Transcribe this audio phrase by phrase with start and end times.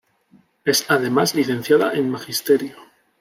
[0.65, 2.75] Es además Licenciada en Magisterio.